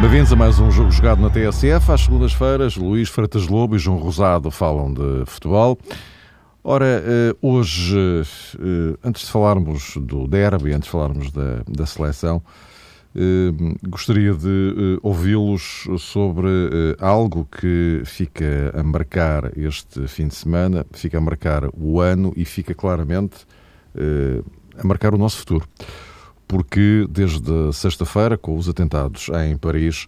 [0.00, 1.90] Bem-vindos a mais um jogo jogado na TSF.
[1.90, 5.76] Às segundas-feiras, Luís Freitas Lobo e João Rosado falam de futebol.
[6.62, 8.22] Ora, eh, hoje,
[8.60, 12.40] eh, antes de falarmos do derby, antes de falarmos da, da seleção,
[13.88, 16.48] gostaria de ouvi-los sobre
[16.98, 22.44] algo que fica a marcar este fim de semana, fica a marcar o ano e
[22.44, 23.46] fica claramente
[24.76, 25.68] a marcar o nosso futuro
[26.46, 30.06] porque desde sexta-feira, com os atentados em Paris,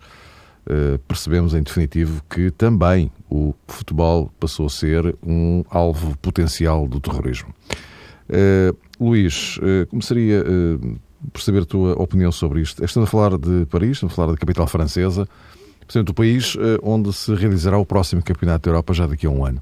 [0.68, 7.00] eh, percebemos em definitivo que também o futebol passou a ser um alvo potencial do
[7.00, 7.54] terrorismo.
[8.98, 9.56] Luís,
[9.88, 10.44] começaria
[11.32, 12.84] por saber a tua opinião sobre isto.
[12.84, 15.28] Estamos a falar de Paris, estamos a falar da capital francesa,
[15.80, 19.44] portanto, o país onde se realizará o próximo Campeonato da Europa já daqui a um
[19.44, 19.60] ano.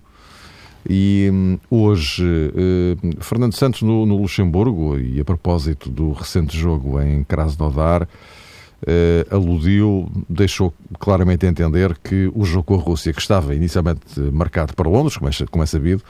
[0.89, 7.01] E hum, hoje, hum, Fernando Santos no, no, Luxemburgo, e a propósito do recente jogo
[7.01, 13.55] em Krasnodar, uh, aludiu, deixou claramente entender que o jogo com a Rússia, que estava
[13.55, 16.03] inicialmente marcado para Londres, como é, como é sabido,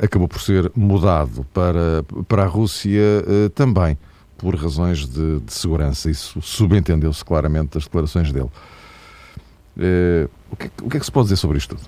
[0.00, 3.02] acabou por ser mudado para, para a Rússia
[3.52, 3.98] também,
[4.38, 6.10] por razões de, de segurança.
[6.10, 8.50] Isso subentendeu-se claramente das declarações dele.
[10.50, 11.86] o, que, o que é que se pode dizer sobre isto tudo?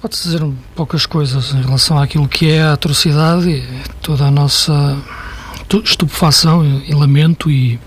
[0.00, 3.64] Pode-se dizer poucas coisas em relação àquilo que é a atrocidade e
[4.00, 4.96] toda a nossa
[5.84, 7.80] estupefação e, lamento e,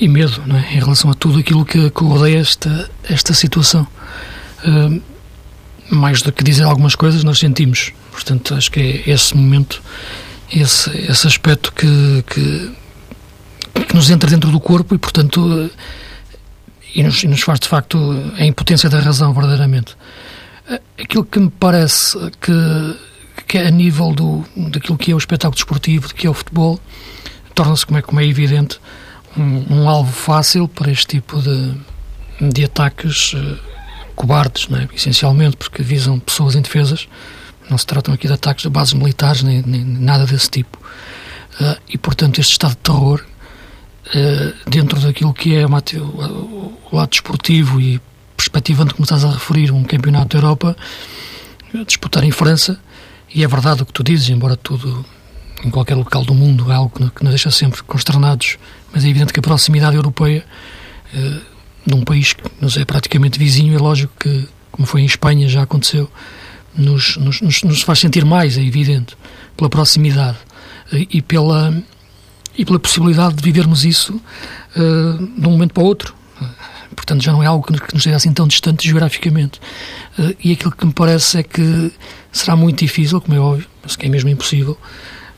[0.00, 0.74] e medo é?
[0.74, 3.86] em relação a tudo aquilo que, que rodeia esta, esta situação.
[4.64, 5.02] Uh,
[5.90, 7.92] mais do que dizer algumas coisas, nós sentimos.
[8.12, 9.82] Portanto, acho que é esse momento,
[10.52, 12.72] esse, esse aspecto que, que,
[13.86, 15.70] que nos entra dentro do corpo e, portanto, uh,
[16.94, 17.98] e, nos, e nos faz de facto
[18.38, 19.96] a impotência da razão, verdadeiramente.
[20.98, 22.96] Aquilo que me parece que,
[23.46, 26.80] que é a nível do, daquilo que é o espetáculo desportivo, que é o futebol,
[27.54, 28.80] torna-se, como é, como é evidente,
[29.36, 31.74] um, um, alvo fácil para este tipo de,
[32.40, 33.58] de ataques uh,
[34.14, 34.88] cobardes, é?
[34.94, 37.06] essencialmente, porque visam pessoas indefesas.
[37.70, 40.78] Não se tratam aqui de ataques de bases militares, nem, nem nada desse tipo.
[41.60, 43.24] Uh, e, portanto, este estado de terror,
[44.08, 48.00] uh, dentro daquilo que é o, o lado desportivo e
[48.36, 50.76] perspectivando, como estás a referir, um campeonato da Europa,
[51.86, 52.78] disputar em França,
[53.34, 55.04] e é verdade o que tu dizes, embora tudo
[55.64, 58.58] em qualquer local do mundo é algo que nos deixa sempre consternados,
[58.92, 60.44] mas é evidente que a proximidade europeia
[61.14, 61.40] eh,
[61.84, 65.48] de um país que nos é praticamente vizinho, é lógico que, como foi em Espanha,
[65.48, 66.10] já aconteceu,
[66.76, 69.16] nos, nos, nos faz sentir mais, é evidente,
[69.56, 70.38] pela proximidade
[70.92, 71.74] eh, e, pela,
[72.56, 74.20] e pela possibilidade de vivermos isso
[74.76, 76.14] eh, de um momento para o outro.
[76.94, 79.60] Portanto, já não é algo que nos seja assim tão distante geograficamente.
[80.18, 81.92] Uh, e aquilo que me parece é que
[82.32, 84.78] será muito difícil, como é óbvio, mas que é mesmo impossível,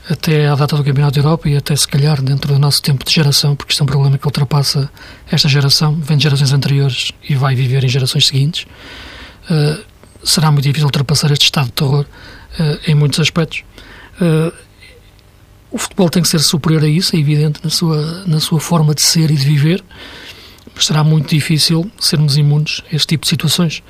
[0.08, 3.04] até à data do Campeonato da Europa e até se calhar dentro do nosso tempo
[3.04, 4.90] de geração, porque isto é um problema que ultrapassa
[5.30, 8.66] esta geração, vem de gerações anteriores e vai viver em gerações seguintes.
[9.50, 9.84] Uh,
[10.24, 13.64] será muito difícil ultrapassar este estado de terror uh, em muitos aspectos.
[15.70, 18.94] o futebol tem que ser superior a isso, é evidente, na sua, na sua forma
[18.94, 19.84] de ser e de viver
[20.84, 23.82] será muito difícil sermos imunes a este tipo de situações.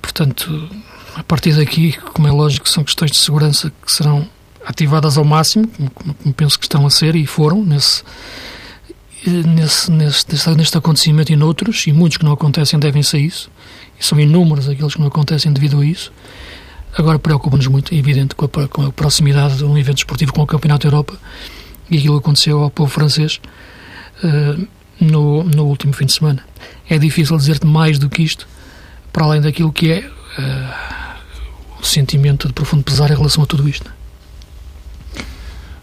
[0.00, 0.68] Portanto,
[1.14, 4.28] a partir daqui, como é lógico, são questões de segurança que serão
[4.64, 8.02] ativadas ao máximo, como, como penso que estão a ser e foram nesse,
[9.26, 13.50] nesse, nesse, neste acontecimento e noutros, e muitos que não acontecem devem-se a isso,
[14.00, 16.12] e são inúmeros aqueles que não acontecem devido a isso.
[16.96, 20.44] Agora preocupa-nos muito, é evidente, com a, com a, proximidade de um evento esportivo como
[20.44, 21.18] o Campeonato da Europa
[21.90, 23.40] e aquilo que aconteceu ao povo francês.
[24.22, 24.66] Uh,
[25.00, 26.44] no, no último fim de semana.
[26.88, 28.48] É difícil dizer-te mais do que isto,
[29.12, 33.68] para além daquilo que é uh, o sentimento de profundo pesar em relação a tudo
[33.68, 33.92] isto.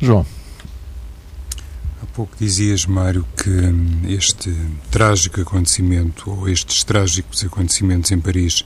[0.01, 0.25] João.
[2.15, 4.49] Pouco dizias, Mário, que hum, este
[4.89, 8.63] trágico acontecimento, ou estes trágicos acontecimentos em Paris,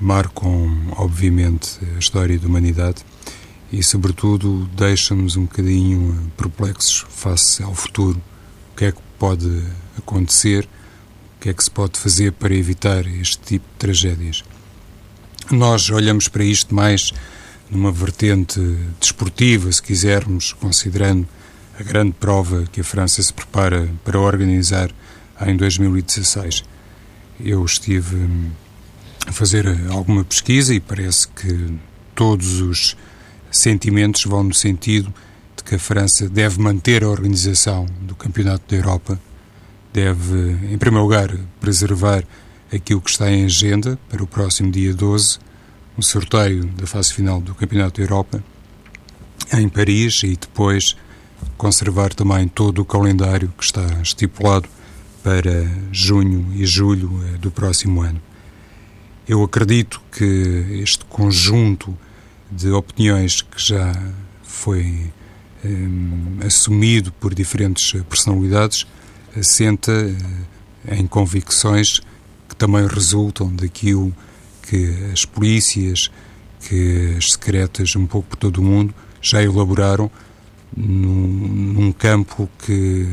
[0.00, 3.04] marcam, obviamente, a história da humanidade
[3.72, 8.22] e, sobretudo, deixam-nos um bocadinho perplexos face ao futuro.
[8.72, 9.64] O que é que pode
[9.98, 10.68] acontecer,
[11.36, 14.44] o que é que se pode fazer para evitar este tipo de tragédias.
[15.50, 17.12] Nós olhamos para isto mais
[17.68, 18.60] numa vertente
[19.00, 21.26] desportiva, se quisermos, considerando
[21.78, 24.90] a grande prova que a França se prepara para organizar
[25.46, 26.64] em 2016.
[27.38, 28.28] Eu estive
[29.26, 31.78] a fazer alguma pesquisa e parece que
[32.14, 32.96] todos os
[33.50, 35.12] sentimentos vão no sentido
[35.54, 39.20] de que a França deve manter a organização do Campeonato da Europa,
[39.92, 42.24] deve, em primeiro lugar, preservar
[42.72, 45.38] aquilo que está em agenda para o próximo dia 12,
[45.96, 48.42] o sorteio da fase final do Campeonato da Europa
[49.52, 50.96] em Paris e depois
[51.56, 54.68] conservar também todo o calendário que está estipulado
[55.22, 58.20] para junho e julho eh, do próximo ano.
[59.26, 60.24] Eu acredito que
[60.82, 61.96] este conjunto
[62.50, 63.92] de opiniões que já
[64.44, 65.10] foi
[65.64, 68.86] um, assumido por diferentes personalidades
[69.36, 72.00] assenta eh, em convicções
[72.48, 74.14] que também resultam daquilo
[74.62, 76.10] que as polícias,
[76.60, 80.10] que as secretas um pouco por todo o mundo já elaboraram
[80.76, 83.06] num, num campo que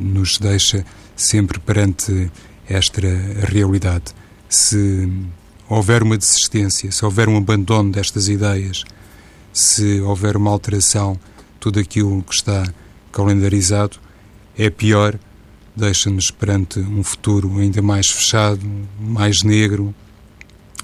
[0.00, 0.84] nos deixa
[1.14, 2.30] sempre perante
[2.68, 3.00] esta
[3.48, 4.06] realidade.
[4.48, 5.08] Se
[5.68, 8.84] houver uma desistência, se houver um abandono destas ideias,
[9.52, 11.18] se houver uma alteração,
[11.58, 12.72] tudo aquilo que está
[13.12, 13.98] calendarizado
[14.56, 15.18] é pior,
[15.76, 18.60] deixa-nos perante um futuro ainda mais fechado,
[18.98, 19.94] mais negro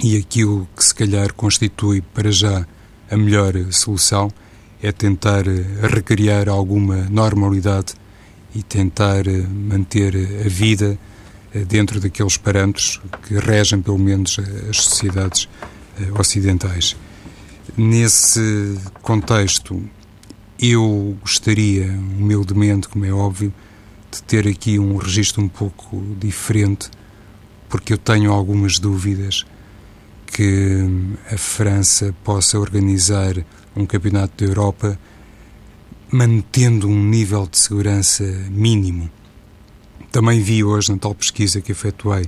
[0.02, 2.66] e aquilo que se calhar constitui para já
[3.10, 4.30] a melhor solução
[4.86, 5.44] é tentar
[5.82, 7.94] recriar alguma normalidade
[8.54, 10.14] e tentar manter
[10.46, 10.96] a vida
[11.52, 14.38] eh, dentro daqueles parâmetros que regem, pelo menos,
[14.70, 15.48] as sociedades
[16.00, 16.96] eh, ocidentais.
[17.76, 19.82] Nesse contexto,
[20.56, 23.52] eu gostaria, humildemente, como é óbvio,
[24.08, 26.88] de ter aqui um registro um pouco diferente,
[27.68, 29.44] porque eu tenho algumas dúvidas
[30.26, 30.86] que
[31.28, 33.34] a França possa organizar
[33.76, 34.98] um campeonato da Europa
[36.10, 39.10] mantendo um nível de segurança mínimo.
[40.10, 42.24] Também vi hoje, na tal pesquisa que efetuei,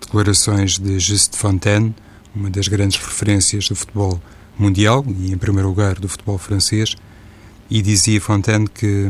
[0.00, 1.94] declarações de Just Fontaine,
[2.34, 4.20] uma das grandes referências do futebol
[4.58, 6.96] mundial e, em primeiro lugar, do futebol francês,
[7.70, 9.08] e dizia Fontaine que,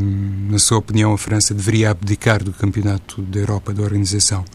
[0.49, 4.45] na sua opinião, a França deveria abdicar do Campeonato da Europa da organização.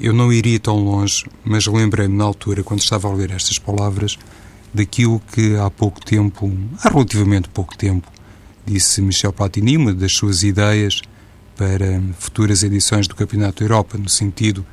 [0.00, 4.18] Eu não iria tão longe, mas lembrei-me na altura, quando estava a ler estas palavras,
[4.72, 8.10] daquilo que há pouco tempo, há relativamente pouco tempo,
[8.66, 11.00] disse Michel Platini, uma das suas ideias
[11.56, 14.64] para futuras edições do Campeonato da Europa, no sentido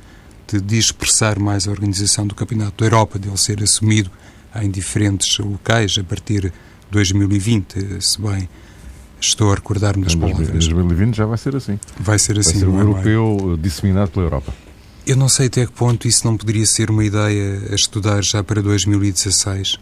[0.46, 4.10] de dispersar mais a organização do Campeonato da Europa, de ele ser assumido
[4.54, 6.52] em diferentes locais a partir de
[6.90, 8.48] 2020, se bem
[9.20, 10.48] estou a recordar-me das palavras.
[10.48, 11.78] Em 2020 já vai ser assim.
[11.98, 12.52] Vai ser assim.
[12.52, 14.54] Vai ser um é europeu disseminado pela Europa.
[15.06, 18.42] Eu não sei até que ponto isso não poderia ser uma ideia a estudar já
[18.42, 19.78] para 2016,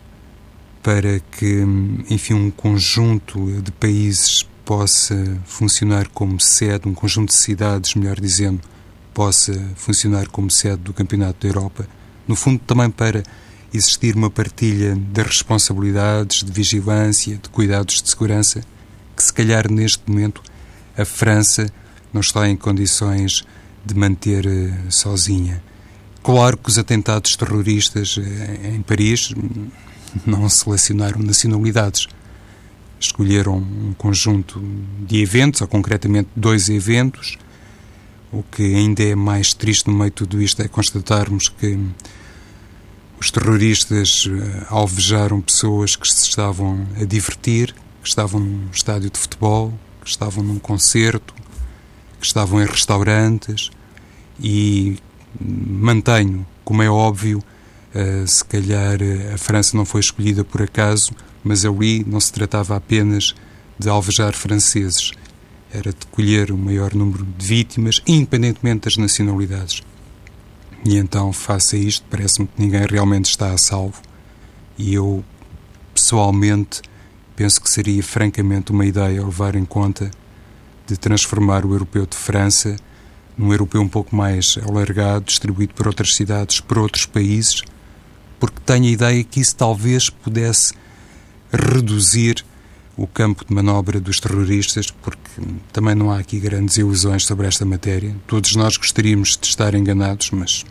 [0.85, 1.65] para que,
[2.11, 8.61] enfim, um conjunto de países possa funcionar como sede, um conjunto de cidades, melhor dizendo,
[9.15, 11.89] possa funcionar como sede do Campeonato da Europa.
[12.29, 13.23] No fundo, também para
[13.73, 18.61] existir uma partilha de responsabilidades, de vigilância, de cuidados de segurança,
[19.17, 20.43] que se calhar neste momento
[20.99, 21.67] a França
[22.13, 23.43] não está em condições
[23.87, 25.63] de manter uh, sozinha.
[26.23, 28.23] Claro que os atentados terroristas uh,
[28.75, 29.33] em Paris
[30.27, 32.09] não selecionaram nacionalidades
[33.05, 34.63] escolheram um conjunto
[35.07, 37.37] de eventos, ou concretamente dois eventos.
[38.33, 41.79] O que ainda é mais triste no meio de tudo isto é constatarmos que
[43.21, 47.73] os terroristas eh, alvejaram pessoas que se estavam a divertir,
[48.03, 49.73] que estavam num estádio de futebol,
[50.03, 51.33] que estavam num concerto,
[52.19, 53.71] que estavam em restaurantes
[54.41, 54.99] e
[55.41, 57.43] mantenho, como é óbvio,
[57.95, 58.99] uh, se calhar
[59.33, 63.35] a França não foi escolhida por acaso, mas ali não se tratava apenas
[63.79, 65.13] de alvejar franceses,
[65.73, 69.83] era de colher o maior número de vítimas, independentemente das nacionalidades.
[70.85, 74.01] E então, face a isto, parece-me que ninguém realmente está a salvo.
[74.77, 75.25] E eu,
[75.95, 76.83] pessoalmente,
[77.35, 80.11] penso que seria francamente uma ideia levar em conta
[80.87, 82.77] de transformar o europeu de França
[83.37, 87.63] num europeu um pouco mais alargado, distribuído por outras cidades, por outros países,
[88.45, 90.75] porque tenho a ideia que isso talvez pudesse
[91.51, 92.45] reduzir
[92.95, 95.41] o campo de manobra dos terroristas, porque
[95.73, 98.15] também não há aqui grandes ilusões sobre esta matéria.
[98.27, 100.63] Todos nós gostaríamos de estar enganados, mas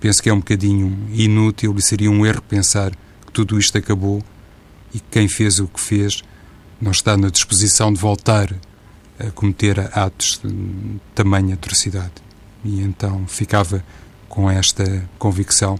[0.00, 2.92] penso que é um bocadinho inútil e seria um erro pensar
[3.26, 4.24] que tudo isto acabou
[4.94, 6.22] e que quem fez o que fez
[6.80, 8.56] não está na disposição de voltar
[9.18, 12.14] a cometer atos de tamanha atrocidade.
[12.64, 13.84] E então ficava
[14.30, 15.78] com esta convicção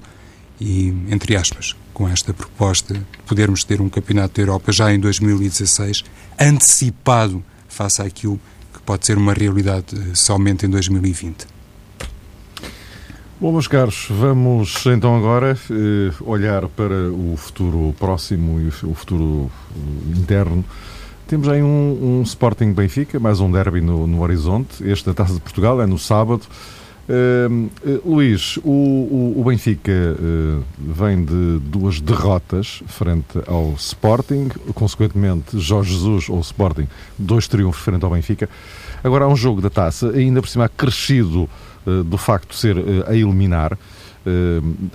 [0.61, 5.00] e, entre aspas, com esta proposta de podermos ter um Campeonato da Europa já em
[5.00, 6.05] 2016,
[6.38, 8.38] antecipado face àquilo
[8.73, 11.47] que pode ser uma realidade eh, somente em 2020.
[13.40, 19.50] Bom, meus caros, vamos então agora eh, olhar para o futuro próximo e o futuro
[20.14, 20.64] interno
[21.31, 24.83] temos aí um, um Sporting Benfica, mais um derby no, no horizonte.
[24.83, 26.43] Este da Taça de Portugal é no sábado.
[27.11, 34.49] Uh, uh, Luís, o, o, o Benfica uh, vem de duas derrotas frente ao Sporting,
[34.75, 36.87] consequentemente Jorge Jesus ou Sporting,
[37.19, 38.49] dois triunfos frente ao Benfica.
[39.02, 41.49] Agora há um jogo da taça, ainda por cima crescido
[42.05, 42.76] do facto de ser
[43.09, 43.76] a eliminar.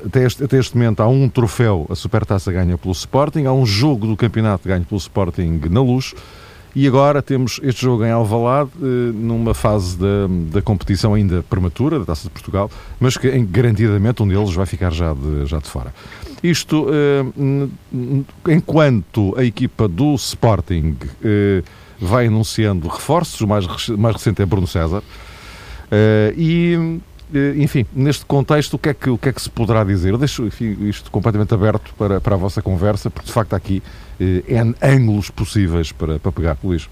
[0.06, 3.66] Até este, até este, momento há um troféu, a Supertaça ganha pelo Sporting, há um
[3.66, 6.14] jogo do campeonato ganho pelo Sporting na luz.
[6.76, 12.00] E agora temos este jogo em Alvalade, eh, numa fase da, da competição ainda prematura,
[12.00, 15.70] da Taça de Portugal, mas que garantidamente um deles vai ficar já de, já de
[15.70, 15.94] fora.
[16.44, 17.70] Isto, eh,
[18.50, 21.64] enquanto a equipa do Sporting eh,
[21.98, 25.02] vai anunciando reforços, o mais, mais recente é Bruno César,
[26.36, 27.00] e
[27.58, 30.12] enfim, neste contexto, o que é que, o que, é que se poderá dizer?
[30.12, 33.58] Eu deixo enfim, isto completamente aberto para, para a vossa conversa, porque de facto há
[33.58, 33.82] aqui
[34.20, 36.88] N ângulos possíveis para, para pegar, Luís.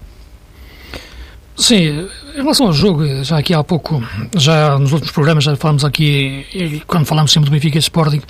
[1.56, 4.02] Sim, em relação ao jogo, já aqui há pouco,
[4.36, 8.22] já nos últimos programas, já falámos aqui, quando falámos sempre do Benfica e Sporting,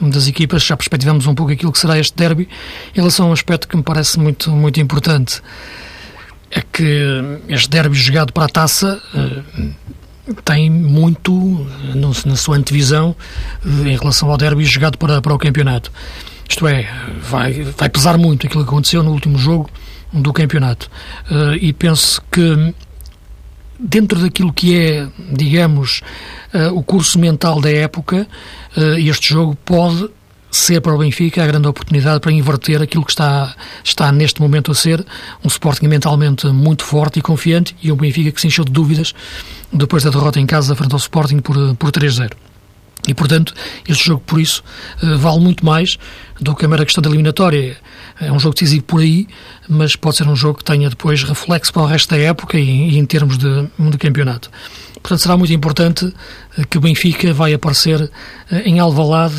[0.00, 2.48] das equipas, já perspectivamos um pouco aquilo que será este derby.
[2.94, 5.42] Em relação a um aspecto que me parece muito, muito importante,
[6.48, 9.70] é que este derby jogado para a taça eh,
[10.44, 11.66] tem muito
[12.26, 13.14] na sua antevisão
[13.64, 15.92] eh, em relação ao derby jogado para, para o campeonato.
[16.48, 16.88] Isto é,
[17.22, 19.70] vai, vai pesar muito aquilo que aconteceu no último jogo
[20.12, 20.90] do campeonato.
[21.30, 22.74] Uh, e penso que
[23.78, 26.02] dentro daquilo que é, digamos,
[26.52, 28.26] uh, o curso mental da época,
[28.76, 30.08] uh, este jogo pode
[30.50, 33.54] ser para o Benfica a grande oportunidade para inverter aquilo que está,
[33.84, 35.04] está neste momento a ser
[35.44, 39.14] um Sporting mentalmente muito forte e confiante e um Benfica que se encheu de dúvidas
[39.72, 42.30] depois da derrota em casa frente ao Sporting por, por 3-0.
[43.08, 43.54] E, portanto,
[43.88, 44.62] este jogo, por isso,
[45.02, 45.98] eh, vale muito mais
[46.40, 47.76] do que a mera questão da eliminatória.
[48.20, 49.26] É um jogo decisivo por aí,
[49.68, 52.90] mas pode ser um jogo que tenha depois reflexo para o resto da época e,
[52.90, 54.50] e em termos de, de campeonato.
[55.02, 56.12] Portanto, será muito importante
[56.58, 58.10] eh, que o Benfica vai aparecer
[58.50, 59.36] eh, em Alvalade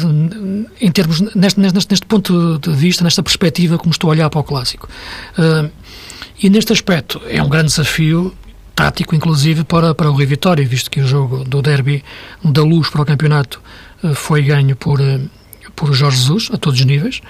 [0.80, 4.40] em termos, neste, neste, neste ponto de vista, nesta perspectiva, como estou a olhar para
[4.40, 4.88] o Clássico.
[6.42, 8.36] E neste aspecto é um grande desafio
[8.76, 12.04] tático, inclusive, para, para o Rio Vitória, visto que o jogo do derby
[12.44, 13.62] da luz para o campeonato
[14.04, 15.20] eh, foi ganho por, eh,
[15.76, 17.22] por Jorge Jesus, a todos os níveis,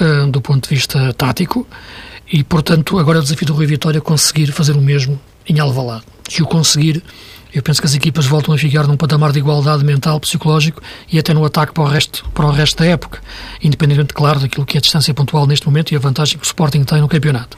[0.00, 1.64] eh, do ponto de vista tático,
[2.32, 6.02] e, portanto, agora é o desafio do Rio Vitória conseguir fazer o mesmo em Alvalade.
[6.28, 7.02] Se o conseguir,
[7.52, 10.80] eu penso que as equipas voltam a ficar num patamar de igualdade mental, psicológico
[11.10, 13.20] e até no ataque para o resto, para o resto da época,
[13.62, 16.46] independentemente, claro, daquilo que é a distância pontual neste momento e a vantagem que o
[16.46, 17.56] Sporting tem no campeonato.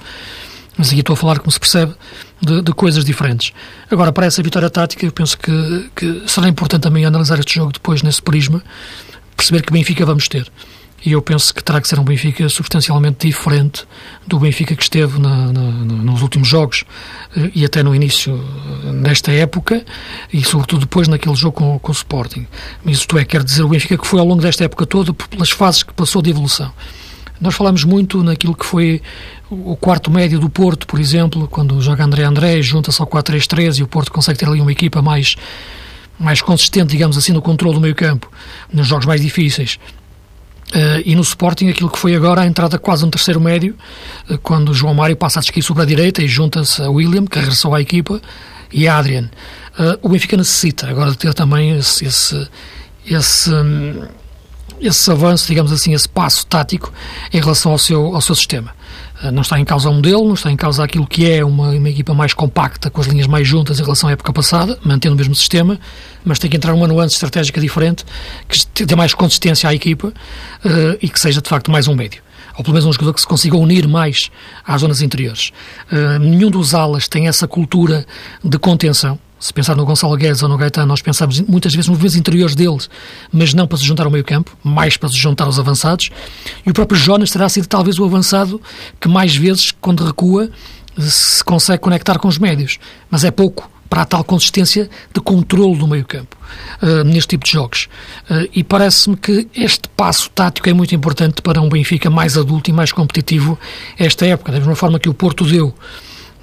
[0.77, 1.95] Mas aqui estou a falar, como se percebe,
[2.41, 3.53] de, de coisas diferentes.
[3.91, 7.73] Agora, para essa vitória tática, eu penso que, que será importante também analisar este jogo
[7.73, 8.63] depois nesse prisma,
[9.37, 10.51] perceber que Benfica vamos ter.
[11.05, 13.85] E eu penso que terá que ser um Benfica substancialmente diferente
[14.27, 16.85] do Benfica que esteve na, na, nos últimos jogos
[17.37, 18.39] eh, e até no início
[19.03, 19.85] desta época
[20.33, 22.47] e sobretudo depois naquele jogo com, com o Sporting.
[22.87, 25.83] Isto é, quer dizer, o Benfica que foi ao longo desta época toda pelas fases
[25.83, 26.73] que passou de evolução.
[27.41, 29.03] Nós falamos muito naquilo que foi
[29.51, 33.83] o quarto médio do Porto, por exemplo, quando joga André André, junta-se ao 4-3-3 e
[33.83, 35.35] o Porto consegue ter ali uma equipa mais,
[36.21, 38.31] mais consistente, digamos assim, no controle do meio campo,
[38.73, 39.81] nos jogos mais difíceis.
[40.73, 43.77] Uh, e no Sporting, aquilo que foi agora a entrada quase no terceiro médio,
[44.31, 47.39] uh, quando João Mário passa a esqui sobre a direita e junta-se a William, que
[47.39, 48.21] regressou à equipa,
[48.73, 49.31] e a Adrian.
[49.79, 52.49] Uh, o Benfica necessita agora de ter também esse, esse,
[53.07, 54.03] esse um,
[54.81, 56.93] esse avanço, digamos assim, esse passo tático
[57.33, 58.75] em relação ao seu, ao seu sistema.
[59.23, 61.71] Eh, não está em causa o modelo, não está em causa aquilo que é uma,
[61.71, 65.15] uma equipa mais compacta, com as linhas mais juntas em relação à época passada, mantendo
[65.15, 65.79] o mesmo sistema,
[66.25, 68.05] mas tem que entrar uma nuance estratégica diferente,
[68.75, 72.23] que dê mais consistência à equipa uh, e que seja, de facto, mais um médio
[72.55, 74.31] ou pelo menos um jogador que se consiga unir mais
[74.63, 75.53] às zonas interiores.
[75.91, 78.05] Uh, nenhum dos alas tem essa cultura
[78.45, 81.99] de contenção se pensar no Gonçalo Guedes ou no Gaetano, nós pensamos muitas vezes nos
[81.99, 82.89] movimentos interiores deles,
[83.33, 86.11] mas não para se juntar ao meio campo, mais para se juntar aos avançados.
[86.65, 88.63] E o próprio Jonas terá sido talvez o avançado
[89.01, 90.49] que mais vezes, quando recua,
[90.97, 92.79] se consegue conectar com os médios.
[93.11, 96.37] Mas é pouco para a tal consistência de controle do meio campo
[96.81, 97.89] uh, neste tipo de jogos.
[98.31, 102.71] Uh, e parece-me que este passo tático é muito importante para um Benfica mais adulto
[102.71, 103.59] e mais competitivo
[103.99, 105.75] esta época, da mesma forma que o Porto deu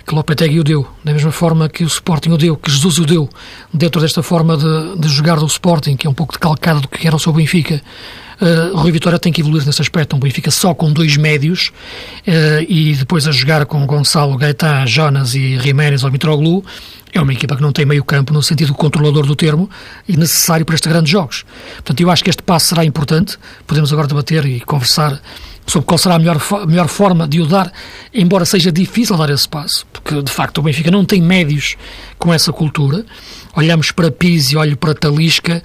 [0.09, 3.05] que Lopetegui o deu, da mesma forma que o Sporting o deu, que Jesus o
[3.05, 3.29] deu,
[3.71, 7.05] dentro desta forma de, de jogar do Sporting, que é um pouco decalcado do que
[7.05, 7.79] era o seu Benfica,
[8.41, 11.71] uh, Rui Vitória tem que evoluir nesse aspecto, um Benfica só com dois médios
[12.27, 16.65] uh, e depois a jogar com Gonçalo, Gaetá, Jonas e Jiménez ou Mitroglou,
[17.13, 19.69] é uma equipa que não tem meio campo no sentido controlador do termo
[20.07, 21.45] e necessário para estes grandes jogos.
[21.75, 23.37] Portanto, eu acho que este passo será importante,
[23.67, 25.21] podemos agora debater e conversar
[25.69, 27.71] sobre qual será a melhor, a melhor forma de o dar,
[28.13, 31.75] embora seja difícil dar esse passo, porque de facto o Benfica não tem médios
[32.17, 33.05] com essa cultura.
[33.55, 35.61] Olhamos para Pizzi, olho para Talisca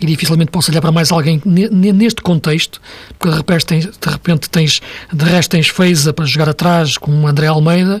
[0.00, 2.80] e dificilmente posso olhar para mais alguém neste contexto,
[3.18, 4.80] porque de repente tens, de, repente tens,
[5.12, 8.00] de resto tens Feiza para jogar atrás com o André Almeida,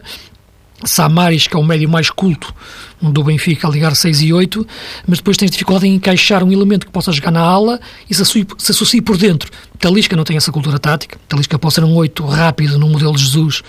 [0.84, 2.54] Samaris, que é o médio mais culto
[3.02, 4.66] do Benfica, a ligar 6 e 8,
[5.06, 8.22] mas depois tens dificuldade em encaixar um elemento que possa jogar na ala e se
[8.22, 9.50] associe, se associe por dentro.
[9.78, 13.24] Talisca não tem essa cultura tática, Talisca pode ser um 8 rápido no modelo de
[13.24, 13.62] Jesus,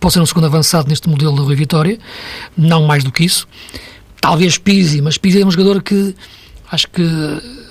[0.00, 1.98] pode ser um segundo avançado neste modelo da Rui Vitória,
[2.56, 3.46] não mais do que isso.
[4.20, 6.14] Talvez Pizzi, mas Pizzi é um jogador que
[6.70, 7.02] acho que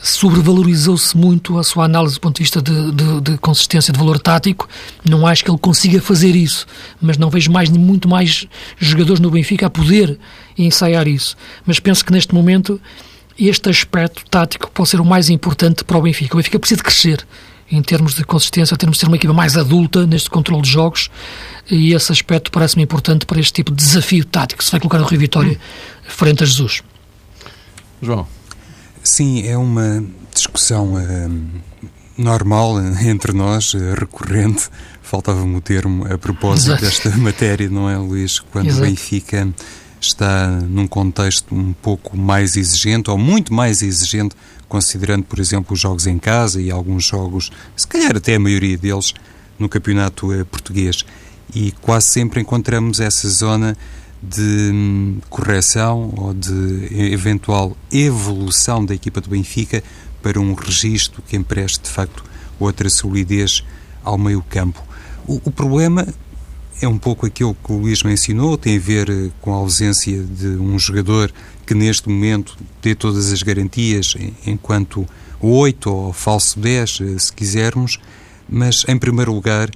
[0.04, 4.20] sobrevalorizou-se muito a sua análise do ponto de vista de, de, de, consistência de valor
[4.20, 4.68] tático.
[5.10, 6.68] Não acho que ele consiga fazer isso,
[7.02, 8.46] mas não vejo mais muito mais
[8.78, 10.20] jogadores no Benfica a poder
[10.58, 11.38] ensaiar isso.
[11.66, 12.82] Mas penso que neste momento
[13.40, 16.36] este aspecto tático pode ser o mais importante para o Benfica.
[16.36, 17.26] O Benfica precisa de crescer
[17.72, 20.70] em termos de consistência, em termos de ser uma equipa mais adulta neste controle de
[20.70, 21.10] jogos
[21.72, 25.06] e esse aspecto parece-me importante para este tipo de desafio tático se vai colocar o
[25.06, 25.58] Rio Vitória
[26.04, 26.84] frente a Jesus.
[28.02, 28.28] João.
[29.04, 31.62] Sim, é uma discussão uh,
[32.18, 34.70] normal entre nós, uh, recorrente.
[35.02, 36.86] Faltava-me o termo a propósito Exato.
[36.86, 38.40] desta matéria, não é, Luís?
[38.40, 38.86] Quando Exato.
[38.86, 39.54] Benfica
[40.00, 44.36] está num contexto um pouco mais exigente, ou muito mais exigente,
[44.70, 48.78] considerando, por exemplo, os jogos em casa e alguns jogos, se calhar até a maioria
[48.78, 49.14] deles,
[49.60, 51.06] no campeonato uh, português.
[51.54, 53.78] E quase sempre encontramos essa zona
[54.30, 59.84] de hum, correção ou de eventual evolução da equipa do Benfica
[60.22, 62.24] para um registro que empreste, de facto,
[62.58, 63.64] outra solidez
[64.02, 64.82] ao meio-campo.
[65.28, 66.08] O, o, problema
[66.82, 70.24] é um pouco aquilo que o Luís mencionou, tem a ver eh, com a ausência
[70.24, 71.32] de um jogador
[71.66, 74.16] que neste momento dê todas as garantias
[74.46, 75.06] enquanto
[75.40, 78.00] 8 ou falso 10, eh, se quisermos,
[78.50, 79.70] mas em primeiro lugar,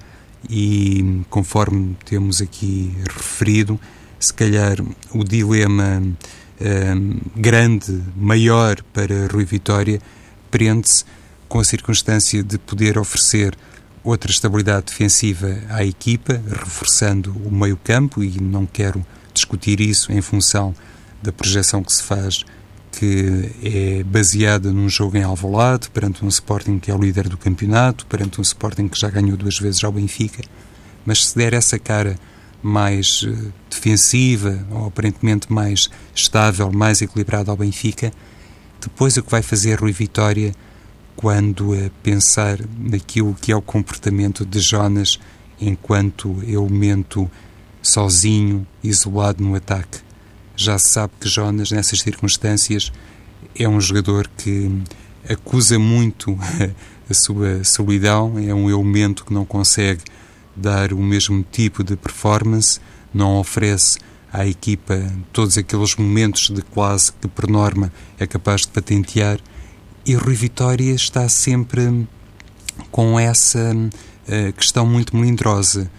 [0.50, 3.80] e conforme temos aqui referido,
[4.19, 4.77] se calhar
[5.13, 6.01] o dilema
[6.59, 10.01] um, grande, maior para Rui Vitória,
[10.49, 11.06] prende-se
[11.47, 13.56] com a circunstância de poder oferecer
[14.03, 20.73] outra estabilidade defensiva à equipa, reforçando o meio-campo, e não quero discutir isso em função
[21.21, 22.45] da projeção que se faz,
[22.91, 27.38] que é baseada num jogo em Alvalade, perante um Sporting que é o líder do
[27.38, 30.41] campeonato, perante um Sporting que já ganhou duas vezes ao Benfica,
[31.06, 32.17] mas se der essa cara
[32.62, 38.12] mais uh, defensiva ou aparentemente mais estável, mais equilibrada ao Benfica,
[38.82, 40.54] depois o que vai fazer Rui Vitória
[41.15, 45.20] quando uh, pensar naquilo que é o comportamento de Jonas
[45.60, 47.30] enquanto elemento
[47.82, 50.00] sozinho, isolado no ataque.
[50.56, 52.91] Já se sabe que Jonas, nessas circunstâncias,
[53.56, 54.72] é um jogador que
[55.30, 56.38] acusa muito
[57.10, 60.02] a sua solidão, é um elemento que não consegue
[60.58, 62.80] dar o mesmo tipo de performance,
[63.13, 64.00] não oferece
[64.32, 69.39] à equipa todos aqueles momentos de quase que por norma é capaz de patentear
[70.08, 72.08] e Rui Vitória está sempre
[72.89, 75.91] com essa uh, questão muito melindrosa.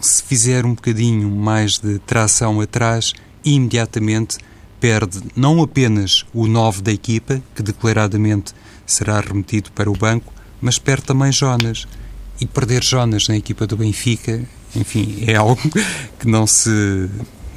[0.00, 3.12] Se fizer um bocadinho mais de tração atrás,
[3.44, 4.38] imediatamente
[4.78, 8.54] perde não apenas o 9 da equipa, que declaradamente
[8.86, 11.88] será remetido para o banco, mas perde também Jonas.
[12.40, 14.42] E perder Jonas na equipa do Benfica,
[14.74, 15.60] enfim, é algo
[16.18, 16.70] que não se,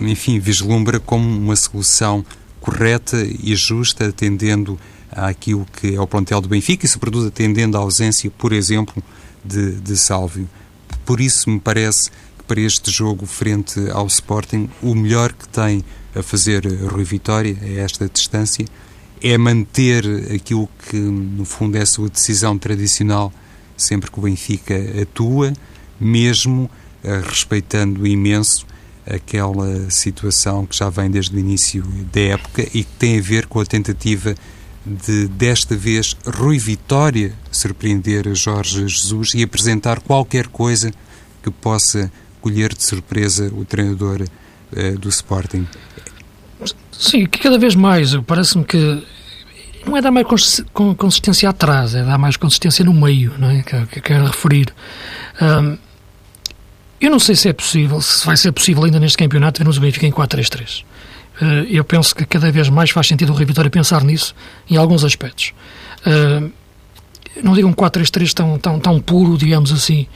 [0.01, 2.25] enfim, vislumbra como uma solução
[2.59, 4.79] correta e justa, atendendo
[5.11, 9.01] àquilo que é o plantel do Benfica e, sobretudo, atendendo à ausência, por exemplo,
[9.43, 10.49] de, de Sálvio.
[11.05, 15.83] Por isso, me parece que para este jogo, frente ao Sporting, o melhor que tem
[16.15, 18.65] a fazer Rui Vitória, a esta distância,
[19.21, 23.31] é manter aquilo que, no fundo, é a sua decisão tradicional
[23.83, 25.53] sempre que o Benfica atua,
[25.99, 26.69] mesmo
[27.03, 28.65] uh, respeitando imenso
[29.05, 33.47] aquela situação que já vem desde o início da época e que tem a ver
[33.47, 34.33] com a tentativa
[34.85, 40.91] de, desta vez, Rui Vitória surpreender Jorge Jesus e apresentar qualquer coisa
[41.41, 45.67] que possa colher de surpresa o treinador uh, do Sporting.
[46.91, 49.03] Sim, que cada vez mais parece-me que
[49.85, 50.25] não é dar mais
[50.73, 53.61] consistência atrás, é dar mais consistência no meio, não é?
[53.61, 54.73] Que, que quero referir.
[55.41, 55.77] Um,
[56.99, 59.81] eu não sei se é possível, se vai ser possível ainda neste campeonato vermos o
[59.81, 60.83] Benfica em 4-3-3.
[60.83, 64.33] Uh, hum, eu penso que cada vez mais faz sentido o Rui Vitória pensar nisso
[64.69, 65.53] em alguns aspectos.
[66.05, 66.51] Uh,
[67.43, 70.07] não digo um 4-3-3 tão, tão, tão puro, digamos assim,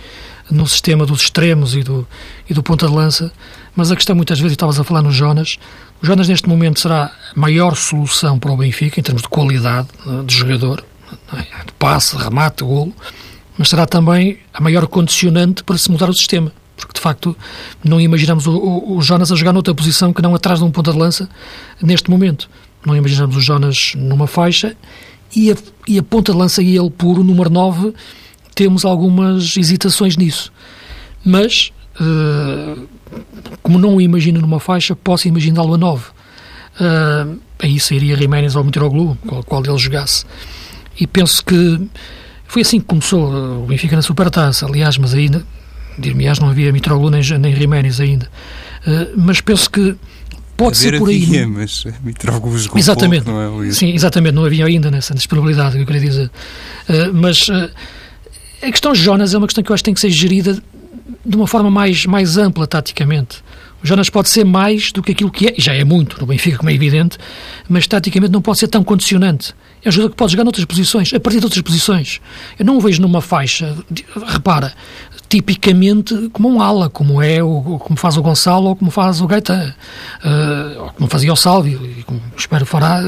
[0.50, 2.08] no sistema dos extremos e do,
[2.50, 3.32] e do ponta de lança,
[3.78, 5.60] mas a questão muitas vezes, estavas a falar no Jonas,
[6.02, 9.88] o Jonas neste momento será a maior solução para o Benfica em termos de qualidade
[10.26, 10.84] de jogador,
[11.32, 11.42] é?
[11.64, 12.92] de passe, remate, golo,
[13.56, 16.52] mas será também a maior condicionante para se mudar o sistema.
[16.76, 17.38] Porque, de facto,
[17.84, 20.72] não imaginamos o, o, o Jonas a jogar noutra posição que não atrás de um
[20.72, 21.30] ponta de lança
[21.80, 22.50] neste momento.
[22.84, 24.76] Não imaginamos o Jonas numa faixa
[25.36, 25.56] e a,
[25.88, 27.94] e a ponta de lança e ele puro, número 9,
[28.56, 30.52] temos algumas hesitações nisso.
[31.24, 32.88] Mas, uh,
[33.62, 36.04] como não o imagino numa faixa, posso imaginá-lo a 9.
[36.80, 40.26] Uh, aí sairia Jiménez ou Mitroglou, qual, qual ele jogasse.
[41.00, 41.80] E penso que
[42.48, 45.46] foi assim que começou o Benfica na Supertaça, aliás, mas ainda,
[45.98, 48.30] dir-me-ás, não havia Mitroglou nem, nem Jiménez ainda.
[48.86, 49.96] Uh, mas penso que
[50.56, 51.24] pode ser por aí.
[51.24, 55.76] Havia, mas Mitroglou jogou exatamente, pouco, não é, Sim, exatamente, não havia ainda nessa disponibilidade,
[55.76, 56.32] que eu queria dizer.
[56.88, 57.50] Uh, mas
[58.62, 60.62] a questão Jonas é uma questão que eu acho que tem que ser gerida
[61.26, 63.44] de uma forma mais, mais ampla, taticamente.
[63.84, 66.58] O Jonas pode ser mais do que aquilo que é, já é muito no Benfica,
[66.58, 67.18] como é evidente,
[67.70, 69.54] mas taticamente não pode ser tão condicionante.
[69.84, 72.20] É um jogador que pode jogar noutras posições, a partir de outras posições.
[72.58, 73.78] Eu não o vejo numa faixa,
[74.26, 74.74] repara,
[75.30, 79.28] tipicamente como um ala, como é, ou, como faz o Gonçalo ou como faz o
[79.28, 79.76] Gaetan,
[80.24, 83.02] uh, ou como fazia o Sálvio, e como espero fará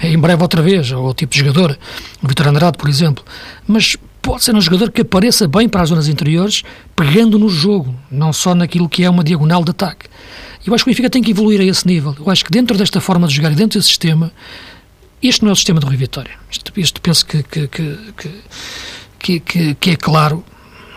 [0.00, 1.76] em breve outra vez, ou o tipo de jogador,
[2.22, 3.24] o Vitor Andrade, por exemplo.
[3.66, 6.62] Mas pode ser um jogador que apareça bem para as zonas interiores,
[6.96, 10.06] pegando no jogo, não só naquilo que é uma diagonal de ataque.
[10.66, 12.16] Eu acho que o Benfica tem que evoluir a esse nível.
[12.18, 14.32] Eu acho que dentro desta forma de jogar e dentro desse sistema,
[15.22, 16.32] este não é o sistema do Rui Vitória.
[16.50, 17.68] Este, este penso que, que,
[19.18, 20.42] que, que, que é claro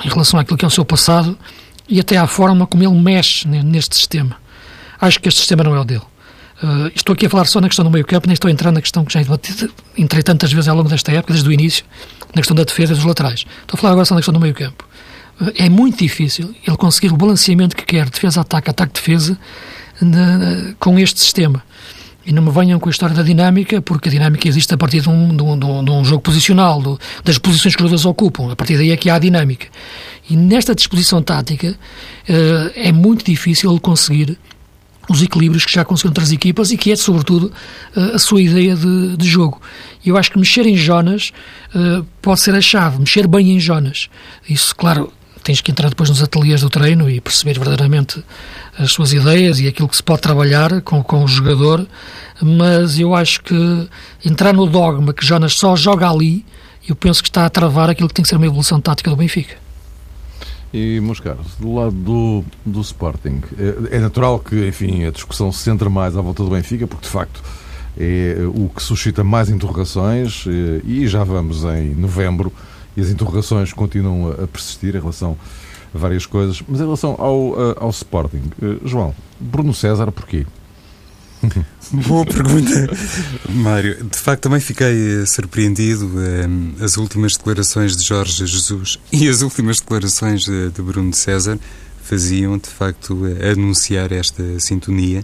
[0.05, 1.37] em relação àquilo que é o seu passado
[1.89, 4.37] e até à forma como ele mexe neste sistema.
[5.01, 6.01] Acho que este sistema não é o dele.
[6.63, 8.71] Uh, estou aqui a falar só na questão do meio campo, nem estou a entrar
[8.71, 9.19] na questão que já
[9.97, 11.85] entrei tantas vezes ao longo desta época, desde o início,
[12.33, 13.45] na questão da defesa dos laterais.
[13.61, 14.87] Estou a falar agora só na questão do meio campo.
[15.55, 19.37] É muito difícil ele conseguir o balanceamento que quer, defesa-ataque, ataque-defesa,
[20.79, 21.63] com este sistema.
[22.25, 24.99] E não me venham com a história da dinâmica, porque a dinâmica existe a partir
[24.99, 28.51] de um, de um, de um jogo posicional, do, das posições que os jogadores ocupam.
[28.51, 29.67] A partir daí é que há a dinâmica.
[30.29, 34.37] E nesta disposição tática uh, é muito difícil ele conseguir
[35.09, 37.51] os equilíbrios que já conseguiram outras equipas e que é, sobretudo,
[37.95, 39.61] eh, a sua ideia de, de jogo.
[40.05, 41.31] Eu acho que mexer em Jonas
[41.73, 44.09] uh, pode ser a chave, mexer bem em Jonas.
[44.47, 45.11] Isso, claro,
[45.43, 48.23] tens que entrar depois nos ateliês do treino e perceber verdadeiramente
[48.77, 51.87] as suas ideias e aquilo que se pode trabalhar com, com o jogador,
[52.41, 53.89] mas eu acho que
[54.25, 56.45] entrar no dogma que Jonas só joga ali,
[56.87, 59.15] eu penso que está a travar aquilo que tem que ser uma evolução tática do
[59.15, 59.66] Benfica.
[60.73, 65.51] E, meus caros, do lado do, do Sporting, é, é natural que, enfim, a discussão
[65.51, 67.41] se centre mais à volta do Benfica, porque, de facto,
[67.97, 72.53] é o que suscita mais interrogações eh, e já vamos em novembro
[72.95, 75.35] e as interrogações continuam a persistir em relação
[75.93, 76.61] a várias coisas.
[76.67, 80.45] Mas em relação ao, ao Sporting, eh, João, Bruno César, porquê?
[82.07, 82.89] Boa pergunta,
[83.49, 84.03] Mário.
[84.03, 86.11] De facto, também fiquei eh, surpreendido.
[86.19, 91.59] Eh, as últimas declarações de Jorge Jesus e as últimas declarações de, de Bruno César
[92.03, 95.23] faziam, de facto, eh, anunciar esta sintonia,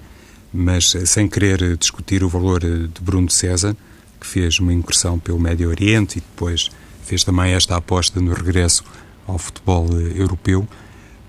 [0.54, 3.76] mas sem querer discutir o valor de Bruno César,
[4.20, 6.70] que fez uma incursão pelo Médio Oriente e depois
[7.04, 8.84] fez também esta aposta no regresso
[9.28, 10.68] ao futebol europeu.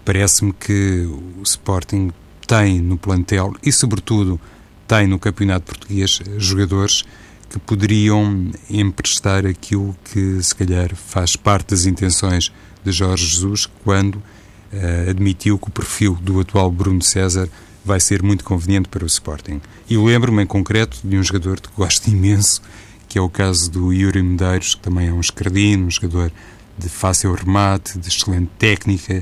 [0.05, 2.12] Parece-me que o Sporting
[2.47, 4.38] tem no plantel e, sobretudo,
[4.87, 7.05] tem no Campeonato Português jogadores
[7.49, 12.53] que poderiam emprestar aquilo que se calhar faz parte das intenções
[12.85, 17.49] de Jorge Jesus quando uh, admitiu que o perfil do atual Bruno César
[17.85, 19.61] vai ser muito conveniente para o Sporting.
[19.88, 22.61] E lembro-me em concreto de um jogador que gosto imenso,
[23.09, 26.33] que é o caso do Yuri Medeiros, que também é um escardino, um jogador
[26.77, 29.20] de fácil remate, de excelente técnica.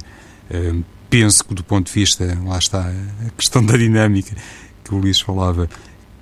[0.51, 2.91] Uh, penso que do ponto de vista, lá está,
[3.27, 4.35] a questão da dinâmica,
[4.93, 5.69] que o Luís falava,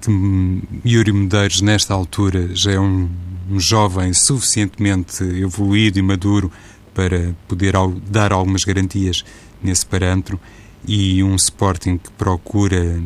[0.00, 3.10] que Yuri Medeiros, nesta altura, já é um,
[3.50, 6.52] um jovem suficientemente evoluído e maduro
[6.94, 7.74] para poder
[8.08, 9.24] dar algumas garantias
[9.60, 10.38] nesse parâmetro
[10.86, 13.02] e um Sporting que procura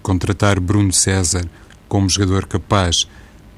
[0.00, 1.44] contratar Bruno César
[1.88, 3.08] como jogador capaz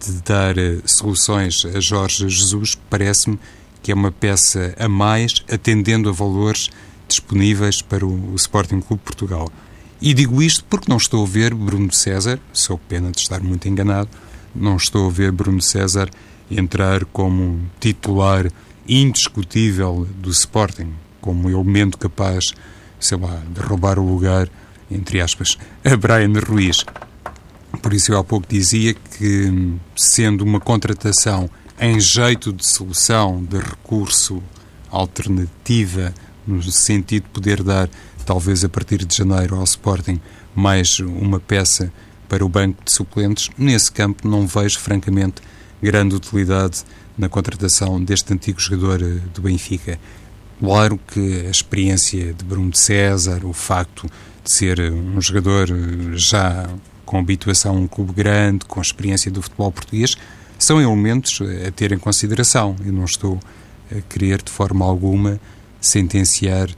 [0.00, 3.38] de dar eh, soluções a Jorge Jesus, parece-me
[3.82, 6.70] que é uma peça a mais, atendendo a valores
[7.06, 9.50] disponíveis para o Sporting Clube Portugal.
[10.00, 13.66] E digo isto porque não estou a ver Bruno César, sou pena de estar muito
[13.66, 14.10] enganado,
[14.54, 16.10] não estou a ver Bruno César
[16.50, 18.50] entrar como titular
[18.86, 22.52] indiscutível do Sporting, como elemento capaz,
[23.00, 24.48] sei lá, de roubar o lugar,
[24.90, 26.84] entre aspas, a Brian Ruiz.
[27.82, 33.58] Por isso eu há pouco dizia que, sendo uma contratação em jeito de solução, de
[33.58, 34.42] recurso
[34.90, 36.14] alternativa,
[36.46, 37.88] no sentido de poder dar
[38.26, 40.20] talvez a partir de janeiro ao Sporting
[40.52, 41.92] mais uma peça
[42.28, 43.48] para o banco de suplentes.
[43.56, 45.40] Nesse campo não vejo, francamente,
[45.80, 46.82] grande utilidade
[47.16, 49.96] na contratação deste antigo jogador eh, do Benfica.
[50.58, 54.08] Claro que a experiência de Bruno de César, o facto
[54.42, 55.68] de ser um jogador
[56.14, 56.68] já
[57.04, 60.16] com habituação a um clube grande, com experiência do futebol português,
[60.58, 62.74] são elementos a ter em consideração.
[62.84, 63.38] Eu não estou
[63.96, 65.38] a querer de forma alguma
[65.80, 66.68] sentenciar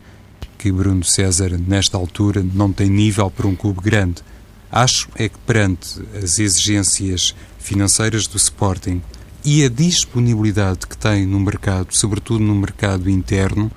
[0.58, 4.22] que Bruno César, nesta altura, não tem nível para um clube grande.
[4.70, 9.00] Acho é que perante as exigências financeiras do Sporting
[9.44, 13.70] e a disponibilidade que tem no mercado, sobretudo no mercado interno,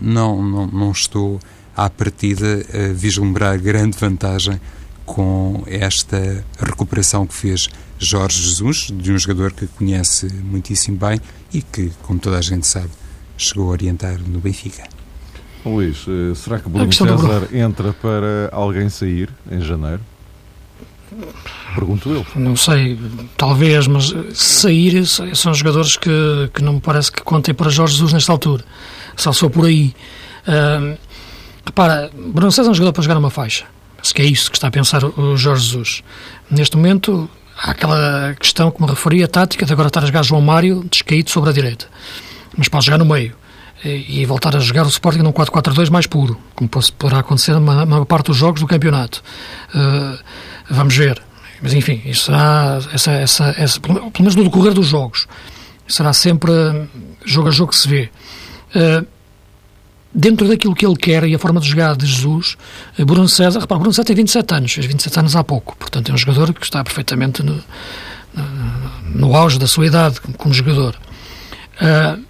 [0.00, 1.40] não, não, não estou
[1.76, 4.60] à partida a vislumbrar grande vantagem
[5.04, 11.20] com esta recuperação que fez Jorge Jesus, de um jogador que conhece muitíssimo bem
[11.52, 12.90] e que, como toda a gente sabe,
[13.36, 14.93] chegou a orientar no Benfica.
[15.64, 20.00] Luís, eh, será que Bruno César entra para alguém sair em janeiro?
[21.74, 22.26] Pergunto eu.
[22.36, 22.98] Não sei,
[23.36, 28.12] talvez, mas sair são jogadores que, que não me parece que contem para Jorge Jesus
[28.12, 28.64] nesta altura.
[29.16, 29.94] Só sou por aí.
[30.46, 30.98] Uh,
[31.64, 33.64] repara, Bruno César é um jogador para jogar numa faixa.
[34.02, 36.02] Se que é isso que está a pensar o Jorge Jesus.
[36.50, 40.22] Neste momento, há aquela questão que me referi, a tática de agora estar a jogar
[40.22, 41.86] João Mário descaído sobre a direita.
[42.56, 43.34] Mas pode jogar no meio
[43.84, 48.04] e voltar a jogar o Sporting num 4-4-2 mais puro, como poderá acontecer na maior
[48.04, 49.22] parte dos jogos do campeonato.
[49.74, 50.18] Uh,
[50.70, 51.22] vamos ver.
[51.62, 55.26] Mas enfim, isso será, essa, essa, essa, pelo menos no decorrer dos jogos,
[55.86, 56.52] será sempre
[57.24, 58.10] jogo a jogo que se vê.
[58.74, 59.06] Uh,
[60.14, 62.56] dentro daquilo que ele quer e a forma de jogar de Jesus,
[62.98, 66.10] eh, Bruno César, repara, Bruno César tem 27 anos, fez 27 anos há pouco, portanto
[66.10, 67.60] é um jogador que está perfeitamente no,
[69.12, 70.96] no auge da sua idade como jogador.
[71.80, 72.22] Uh,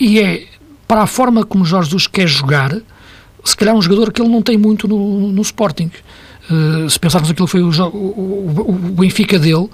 [0.00, 0.46] e é
[0.92, 2.76] para a forma como Jorge Jesus quer jogar,
[3.42, 5.90] se calhar um jogador que ele não tem muito no, no Sporting.
[6.50, 9.70] Uh, se pensarmos aquilo que foi o, o, o Benfica dele,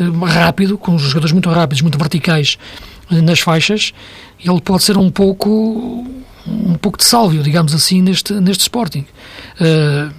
[0.00, 2.56] uh, rápido, com jogadores muito rápidos, muito verticais
[3.10, 3.92] uh, nas faixas,
[4.42, 6.06] ele pode ser um pouco
[6.46, 9.04] um pouco de sálvio, digamos assim, neste, neste Sporting.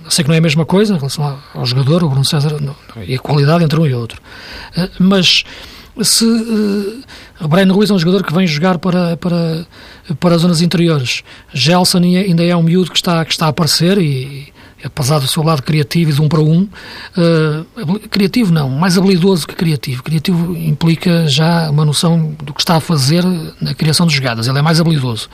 [0.08, 2.62] Sei que não é a mesma coisa em relação ao, ao jogador, o Bruno César,
[2.62, 2.76] não,
[3.08, 4.22] e a qualidade entre um e outro.
[5.00, 5.44] Mas
[6.02, 9.66] se uh, Brian Ruiz é um jogador que vem jogar para, para,
[10.20, 13.98] para as zonas interiores, Gelson ainda é um miúdo que está, que está a aparecer
[14.00, 14.52] e,
[14.84, 19.48] apesar do seu lado criativo e de um para um, uh, criativo não, mais habilidoso
[19.48, 20.02] que criativo.
[20.02, 23.24] Criativo implica já uma noção do que está a fazer
[23.62, 25.30] na criação de jogadas, ele é mais habilidoso.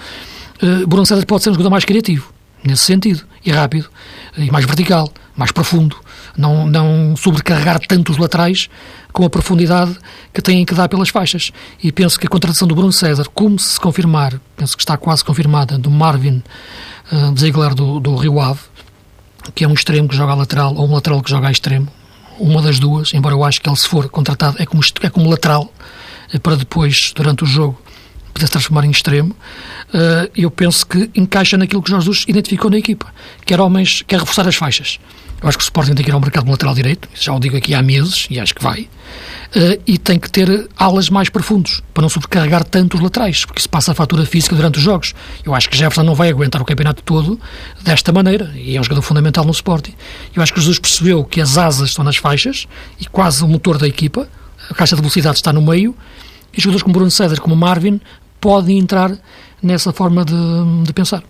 [0.61, 3.89] Uh, Bruno César pode ser um jogador mais criativo, nesse sentido, e rápido,
[4.37, 5.95] e mais vertical, mais profundo,
[6.37, 8.69] não, não sobrecarregar tanto os laterais
[9.11, 9.97] com a profundidade
[10.33, 11.51] que têm que dar pelas faixas.
[11.81, 15.23] E penso que a contratação do Bruno César, como se confirmar, penso que está quase
[15.23, 16.43] confirmada, do Marvin
[17.11, 18.59] uh, Ziegler do, do Rio Ave,
[19.55, 21.87] que é um extremo que joga a lateral ou um lateral que joga a extremo,
[22.39, 25.29] uma das duas, embora eu acho que ele, se for contratado, é como, é como
[25.29, 25.71] lateral,
[26.33, 27.79] eh, para depois, durante o jogo,
[28.33, 32.71] poder se transformar em extremo, uh, eu penso que encaixa naquilo que Jorge Jesus identificou
[32.71, 33.13] na equipa,
[33.45, 34.99] quer homens, quer reforçar as faixas.
[35.41, 37.55] Eu acho que o Sporting tem que ir ao mercado lateral direito, já o digo
[37.55, 41.81] aqui há meses, e acho que vai, uh, e tem que ter alas mais profundos,
[41.93, 45.13] para não sobrecarregar tanto os laterais, porque isso passa a fatura física durante os jogos.
[45.45, 47.39] Eu acho que Jefferson não vai aguentar o campeonato todo
[47.81, 49.93] desta maneira, e é um jogador fundamental no Sporting.
[50.35, 52.67] Eu acho que Jesus percebeu que as asas estão nas faixas,
[52.99, 54.27] e quase o motor da equipa,
[54.69, 55.95] a caixa de velocidade está no meio,
[56.53, 58.01] e jogadores como Bruno César, como Marvin,
[58.41, 59.11] podem entrar
[59.61, 60.33] nessa forma de,
[60.83, 61.23] de pensar.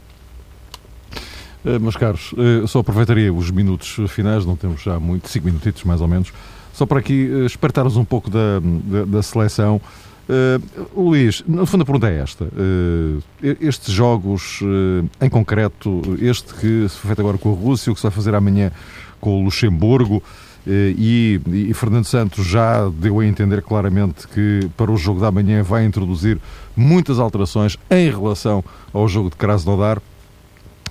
[1.65, 5.83] Uh, meus caros, uh, só aproveitaria os minutos finais, não temos já muito, cinco minutitos
[5.83, 6.31] mais ou menos,
[6.73, 9.81] só para aqui uh, espartar-nos um pouco da, da, da seleção.
[10.29, 12.45] Uh, Luís, no fundo a pergunta é esta.
[12.45, 17.91] Uh, estes jogos, uh, em concreto, este que se foi feito agora com a Rússia,
[17.91, 18.71] o que se vai fazer amanhã
[19.19, 20.21] com o Luxemburgo,
[20.67, 25.63] e, e, Fernando Santos já deu a entender claramente que para o jogo da manhã
[25.63, 26.37] vai introduzir
[26.75, 29.99] muitas alterações em relação ao jogo de Krasnodar.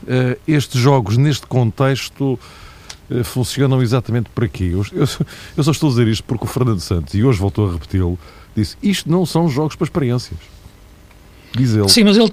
[0.02, 2.38] Uh, estes jogos, neste contexto,
[3.10, 4.70] uh, funcionam exatamente por aqui.
[4.72, 5.06] Eu, eu,
[5.56, 8.18] eu, só estou a dizer isto porque o Fernando Santos, e hoje voltou a repeti-lo,
[8.54, 10.57] disse: isto não são jogos para experiências
[11.56, 11.88] diz ele.
[11.88, 12.30] Sim, mas ele,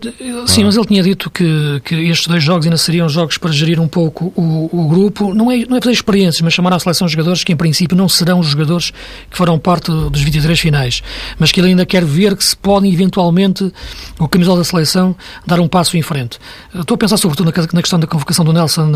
[0.47, 0.65] sim, ah.
[0.65, 3.87] mas ele tinha dito que, que estes dois jogos ainda seriam jogos para gerir um
[3.87, 5.33] pouco o, o grupo.
[5.33, 8.09] Não é, não é fazer experiências, mas chamar à seleção jogadores que, em princípio, não
[8.09, 8.91] serão os jogadores
[9.29, 11.01] que farão parte dos 23 finais,
[11.39, 13.71] mas que ele ainda quer ver que se podem, eventualmente,
[14.19, 16.37] o camisola da seleção, dar um passo em frente.
[16.73, 18.91] Estou a pensar, sobretudo, na, na questão da convocação do Nelson,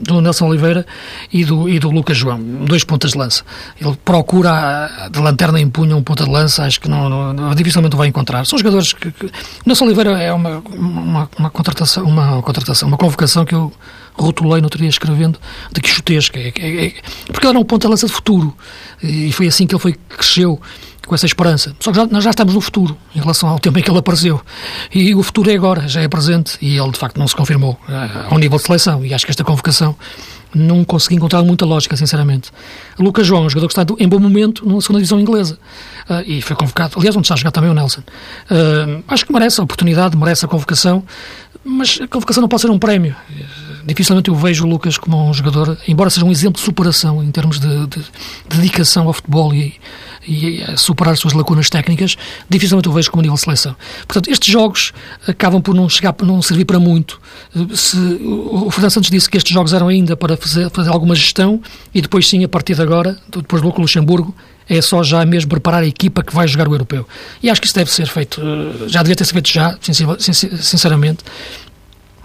[0.00, 0.86] do Nelson Oliveira
[1.32, 3.44] e do, e do Lucas João, dois pontas de lança.
[3.80, 7.96] Ele procura, de lanterna em punho, um ponta de lança, acho que não, não dificilmente
[7.96, 8.46] vai encontrar.
[8.46, 9.31] São jogadores que, que
[9.64, 13.72] Nelson Oliveira é uma, uma, uma, contratação, uma contratação, uma convocação que eu
[14.14, 15.38] rotulei no outro dia escrevendo,
[15.72, 16.38] de quixotesca.
[16.38, 16.94] É, é, é,
[17.26, 18.54] porque ele era um ponta-lança de futuro.
[19.02, 20.60] E foi assim que ele foi, cresceu
[21.06, 21.74] com essa esperança.
[21.80, 23.98] Só que já, nós já estamos no futuro, em relação ao tempo em que ele
[23.98, 24.40] apareceu.
[24.94, 27.72] E o futuro é agora, já é presente, e ele de facto não se confirmou
[27.88, 29.04] uh, ao nível de seleção.
[29.04, 29.96] E acho que esta convocação
[30.54, 32.50] não consegui encontrar muita lógica, sinceramente.
[32.98, 35.58] Lucas João, um jogador que está em bom momento na segunda divisão inglesa
[36.08, 36.94] uh, e foi convocado.
[36.96, 38.00] Aliás, onde está a jogar também o Nelson.
[38.00, 41.02] Uh, acho que merece a oportunidade, merece a convocação,
[41.64, 43.16] mas a convocação não pode ser um prémio.
[43.84, 47.30] Dificilmente eu vejo o Lucas como um jogador, embora seja um exemplo de superação em
[47.30, 49.74] termos de, de, de dedicação ao futebol e,
[50.26, 52.16] e a superar as suas lacunas técnicas,
[52.48, 53.74] dificilmente o vejo como nível de seleção.
[54.06, 54.92] Portanto, estes jogos
[55.26, 57.20] acabam por não chegar, não servir para muito.
[57.74, 61.60] Se, o Fernando Santos disse que estes jogos eram ainda para fazer, fazer alguma gestão
[61.94, 64.34] e depois sim, a partir de agora, depois do Luxemburgo,
[64.68, 67.06] é só já mesmo preparar a equipa que vai jogar o europeu.
[67.42, 68.40] E acho que isso deve ser feito,
[68.86, 71.24] já devia ter sido feito já, sinceramente,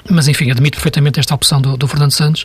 [0.10, 2.44] mas, enfim, admito perfeitamente esta opção do, do Fernando Santos,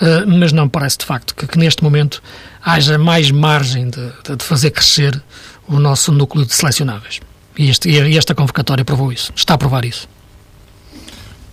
[0.00, 2.22] uh, mas não parece de facto que, que, neste momento
[2.64, 5.22] haja mais margem de, de, fazer crescer
[5.68, 7.20] o nosso núcleo de selecionáveis.
[7.56, 10.08] E, este, e esta convocatória provou isso, está a provar isso.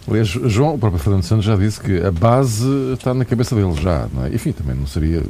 [0.08, 3.74] Aliás, João, o próprio Fernando Santos já disse que a base está na cabeça dele
[3.80, 4.30] já, não é?
[4.30, 5.24] Enfim, também não seria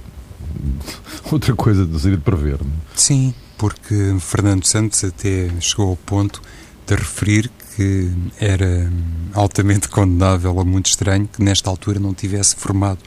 [1.31, 2.59] outra coisa de seria de prever.
[2.61, 2.95] Não é?
[2.95, 6.41] Sim, porque Fernando Santos até chegou ao ponto
[6.87, 8.91] de referir que era
[9.33, 12.99] altamente condenável ou muito estranho que nesta altura não tivesse formado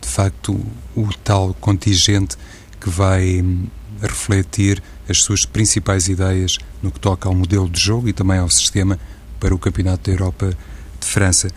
[0.00, 2.36] de facto o tal contingente
[2.80, 3.44] que vai
[4.00, 8.48] refletir as suas principais ideias no que toca ao modelo de jogo e também ao
[8.48, 8.96] sistema
[9.40, 10.56] para o Campeonato da Europa
[11.00, 11.50] de França.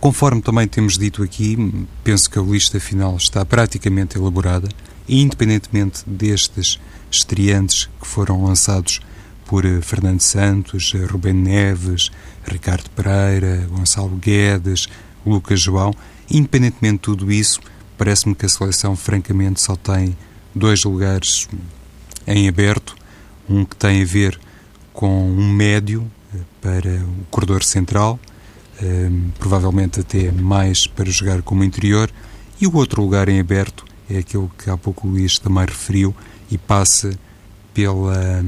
[0.00, 4.68] Conforme também temos dito aqui, penso que a lista final está praticamente elaborada
[5.06, 9.00] e independentemente destes estreantes que foram lançados
[9.46, 12.10] por eh, Fernando Santos, eh, Rubén Neves,
[12.46, 14.88] Ricardo Pereira, Gonçalo Guedes,
[15.24, 15.92] Lucas João.
[16.30, 17.60] Independentemente de tudo isso,
[17.98, 20.16] parece-me que a seleção, francamente, só tem
[20.54, 21.48] dois lugares
[22.26, 22.96] em aberto.
[23.48, 24.40] Um que tem a ver
[24.92, 28.18] com um médio eh, para o corredor central,
[29.38, 32.10] provavelmente até mais para jogar como interior,
[32.60, 36.14] e o outro lugar em aberto é aquele que há pouco o Luís também referiu
[36.50, 37.16] e passa
[37.72, 38.42] pela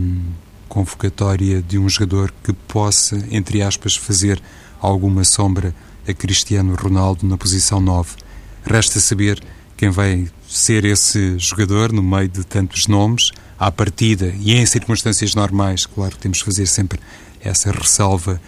[0.68, 4.40] convocatória de um jogador que possa, entre aspas, fazer
[4.80, 5.74] alguma sombra
[6.06, 8.16] a Cristiano Ronaldo na posição 9.
[8.64, 9.42] Resta saber
[9.76, 15.34] quem vai ser esse jogador no meio de tantos nomes, à partida e em circunstâncias
[15.34, 17.00] normais, claro, temos que fazer sempre
[17.40, 18.40] essa ressalva.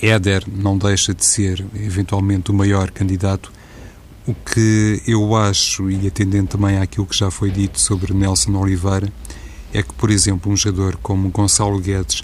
[0.00, 3.52] Éder não deixa de ser, eventualmente, o maior candidato.
[4.26, 9.12] O que eu acho, e atendendo também àquilo que já foi dito sobre Nelson Oliveira,
[9.74, 12.22] é que, por exemplo, um jogador como Gonçalo Guedes,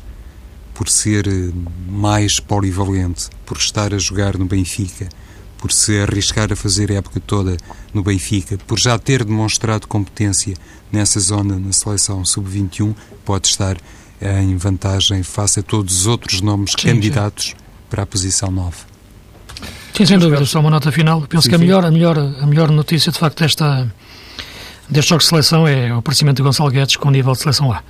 [0.72, 1.50] por ser eh,
[1.88, 5.08] mais polivalente, por estar a jogar no Benfica,
[5.58, 7.56] por se arriscar a fazer a época toda
[7.92, 10.54] no Benfica, por já ter demonstrado competência
[10.90, 13.76] nessa zona na seleção sub-21, pode estar
[14.22, 17.54] em vantagem face a todos os outros nomes sim, candidatos sim.
[17.90, 18.76] para a posição 9.
[19.94, 21.22] Sim, sem dúvida, só uma nota final.
[21.22, 23.92] Penso sim, que a melhor, a, melhor, a melhor notícia, de facto, desta
[24.90, 27.82] destes jogos de seleção é o aparecimento de Gonçalo Guedes com nível de seleção A.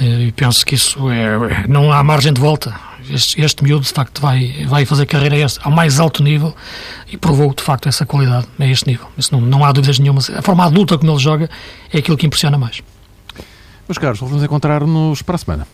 [0.00, 2.74] E penso que isso é, não há margem de volta.
[3.10, 6.54] Este, este miúdo, de facto, vai, vai fazer carreira ao mais alto nível
[7.10, 9.08] e provou, de facto, essa qualidade a este nível.
[9.16, 10.20] Isso não, não há dúvidas nenhuma.
[10.36, 11.50] A forma adulta como ele joga
[11.92, 12.82] é aquilo que impressiona mais.
[13.88, 15.66] Meus caros, vamos encontrar-nos para a semana.